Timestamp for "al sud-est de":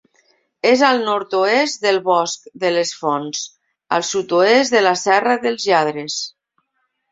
3.99-4.85